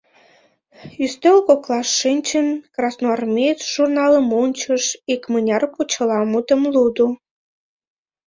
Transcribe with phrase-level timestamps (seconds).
[1.03, 7.07] Ӱстел коклаш шинчын, «Красноармеец» журналым ончыш, икмыняр почеламутым лудо.